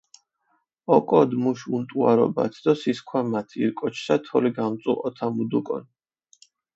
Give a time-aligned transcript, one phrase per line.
[0.95, 5.83] ოკოდჷ მუშ უნტუარობათ დო სისქვამათ ირკოჩშა თოლი გამწუჸოთამუდუკონ.